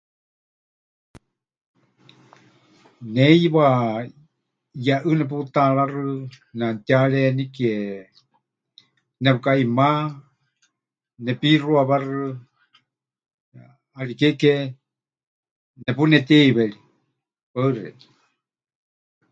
[3.13, 3.65] Ne heiwa
[4.85, 6.03] yeʼɨ́ neputaaráxɨ
[6.57, 7.71] neʼanutiharénike,
[9.23, 9.89] nepɨkaʼima,
[11.23, 12.19] nepixuawáxɨ,
[13.95, 14.51] ʼariké ke
[15.83, 16.77] nepunetiheiweri.
[17.53, 18.07] Paɨ xeikɨ́a.